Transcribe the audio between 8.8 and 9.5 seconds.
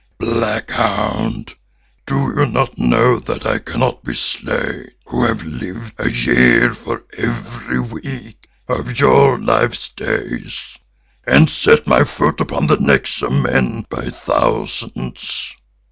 your